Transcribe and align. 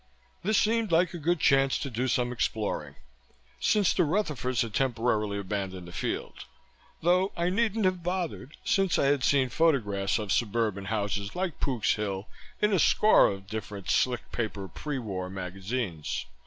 This 0.41 0.57
seemed 0.57 0.91
like 0.91 1.13
a 1.13 1.19
good 1.19 1.39
chance 1.39 1.77
to 1.77 1.87
do 1.91 2.07
some 2.07 2.31
exploring 2.31 2.95
since 3.59 3.93
the 3.93 4.01
Rutherfords 4.03 4.63
had 4.63 4.73
temporarily 4.73 5.37
abandoned 5.37 5.87
the 5.87 5.91
field 5.91 6.45
though 7.03 7.31
I 7.37 7.51
needn't 7.51 7.85
have 7.85 8.01
bothered 8.01 8.57
since 8.65 8.97
I 8.97 9.05
had 9.05 9.23
seen 9.23 9.49
photographs 9.49 10.17
of 10.17 10.31
suburban 10.31 10.85
houses 10.85 11.35
like 11.35 11.59
Pook's 11.59 11.93
Hill 11.97 12.27
in 12.59 12.73
a 12.73 12.79
score 12.79 13.27
of 13.27 13.45
different 13.45 13.91
slick 13.91 14.31
paper 14.31 14.67
pre 14.67 14.97
war 14.97 15.29
magazines. 15.29 16.25